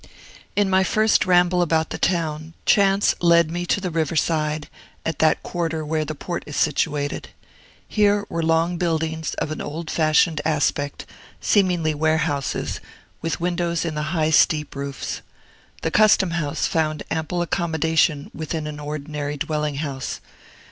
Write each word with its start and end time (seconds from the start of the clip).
In 0.55 0.67
my 0.67 0.83
first 0.83 1.27
ramble 1.27 1.61
about 1.61 1.91
the 1.91 1.99
town, 1.99 2.55
chance 2.65 3.13
led 3.21 3.51
me 3.51 3.67
to 3.67 3.79
the 3.79 3.91
river 3.91 4.15
side, 4.15 4.67
at 5.05 5.19
that 5.19 5.43
quarter 5.43 5.85
where 5.85 6.03
the 6.05 6.15
port 6.15 6.41
is 6.47 6.55
situated. 6.57 7.29
Here 7.87 8.25
were 8.27 8.41
long 8.41 8.77
buildings 8.77 9.35
of 9.35 9.51
an 9.51 9.61
old 9.61 9.91
fashioned 9.91 10.41
aspect, 10.43 11.05
seemingly 11.39 11.93
warehouses, 11.93 12.79
with 13.21 13.39
windows 13.39 13.85
in 13.85 13.93
the 13.93 14.01
high, 14.09 14.31
steep 14.31 14.75
roofs. 14.75 15.21
The 15.83 15.91
Custom 15.91 16.31
House 16.31 16.65
found 16.65 17.03
ample 17.11 17.43
accommodation 17.43 18.31
within 18.33 18.65
an 18.65 18.79
ordinary 18.79 19.37
dwelling 19.37 19.75
house. 19.85 20.19